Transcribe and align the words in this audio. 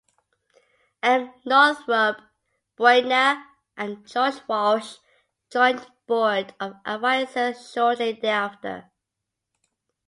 M. 1.03 1.31
Northrup 1.45 2.17
Buechner 2.75 3.45
and 3.77 4.03
George 4.07 4.41
Walsh 4.47 4.95
joined 5.51 5.77
the 5.77 5.91
board 6.07 6.55
of 6.59 6.73
advisors 6.87 7.71
shortly 7.71 8.13
thereafter. 8.13 8.89